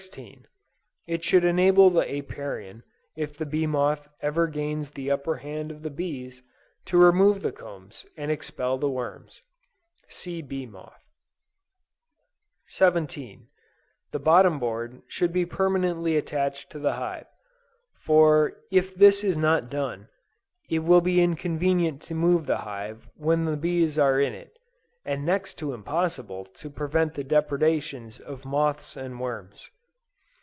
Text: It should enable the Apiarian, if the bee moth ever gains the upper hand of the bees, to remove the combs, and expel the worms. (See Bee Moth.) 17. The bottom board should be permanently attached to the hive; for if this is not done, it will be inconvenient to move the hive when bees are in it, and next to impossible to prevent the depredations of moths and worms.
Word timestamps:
It 1.05 1.23
should 1.23 1.45
enable 1.45 1.91
the 1.91 2.01
Apiarian, 2.11 2.81
if 3.15 3.37
the 3.37 3.45
bee 3.45 3.67
moth 3.67 4.07
ever 4.19 4.47
gains 4.47 4.89
the 4.89 5.11
upper 5.11 5.35
hand 5.35 5.69
of 5.69 5.83
the 5.83 5.91
bees, 5.91 6.41
to 6.85 6.97
remove 6.97 7.43
the 7.43 7.51
combs, 7.51 8.07
and 8.17 8.31
expel 8.31 8.79
the 8.79 8.89
worms. 8.89 9.43
(See 10.07 10.41
Bee 10.41 10.65
Moth.) 10.65 11.05
17. 12.65 13.47
The 14.09 14.17
bottom 14.17 14.57
board 14.57 15.03
should 15.07 15.31
be 15.31 15.45
permanently 15.45 16.17
attached 16.17 16.71
to 16.71 16.79
the 16.79 16.93
hive; 16.93 17.27
for 17.93 18.57
if 18.71 18.95
this 18.95 19.23
is 19.23 19.37
not 19.37 19.69
done, 19.69 20.07
it 20.67 20.79
will 20.79 21.01
be 21.01 21.21
inconvenient 21.21 22.01
to 22.03 22.15
move 22.15 22.47
the 22.47 22.57
hive 22.65 23.07
when 23.13 23.59
bees 23.59 23.99
are 23.99 24.19
in 24.19 24.33
it, 24.33 24.57
and 25.05 25.23
next 25.23 25.59
to 25.59 25.75
impossible 25.75 26.45
to 26.45 26.71
prevent 26.71 27.13
the 27.13 27.23
depredations 27.23 28.19
of 28.19 28.45
moths 28.45 28.97
and 28.97 29.19
worms. 29.19 29.69